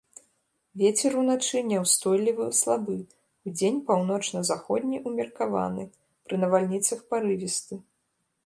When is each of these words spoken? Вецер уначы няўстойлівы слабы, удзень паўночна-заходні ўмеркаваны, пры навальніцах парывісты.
Вецер 0.81 1.11
уначы 1.23 1.59
няўстойлівы 1.71 2.47
слабы, 2.61 2.95
удзень 3.51 3.79
паўночна-заходні 3.91 4.97
ўмеркаваны, 5.11 5.83
пры 6.29 6.35
навальніцах 6.47 6.99
парывісты. 7.13 7.75